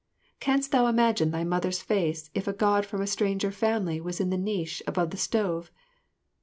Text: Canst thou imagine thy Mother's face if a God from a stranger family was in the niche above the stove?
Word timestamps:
Canst 0.39 0.71
thou 0.71 0.87
imagine 0.87 1.29
thy 1.29 1.43
Mother's 1.43 1.83
face 1.83 2.31
if 2.33 2.47
a 2.47 2.53
God 2.53 2.87
from 2.87 3.01
a 3.01 3.05
stranger 3.05 3.51
family 3.51 4.01
was 4.01 4.19
in 4.19 4.31
the 4.31 4.35
niche 4.39 4.81
above 4.87 5.11
the 5.11 5.15
stove? 5.17 5.69